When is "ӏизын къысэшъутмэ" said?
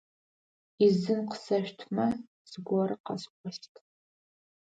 0.75-2.05